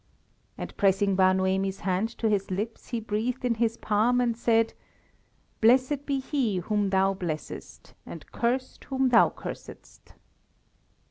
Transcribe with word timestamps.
And 0.57 0.75
pressing 0.77 1.15
Bar 1.15 1.35
Noemi's 1.35 1.81
hand 1.81 2.09
to 2.17 2.27
his 2.27 2.49
lips, 2.49 2.87
he 2.87 2.99
breathed 2.99 3.45
in 3.45 3.53
his 3.53 3.77
palm, 3.77 4.19
and 4.19 4.35
said: 4.35 4.73
"Blessed 5.61 6.07
be 6.07 6.17
he 6.19 6.57
whom 6.57 6.89
thou 6.89 7.13
blessest 7.13 7.93
and 8.03 8.25
cursed 8.31 8.85
whom 8.85 9.09
thou 9.09 9.29
cursedst!" 9.29 10.15